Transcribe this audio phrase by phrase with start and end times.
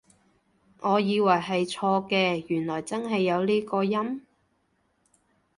[0.79, 4.25] 我以為係錯嘅，原來真係有呢個音？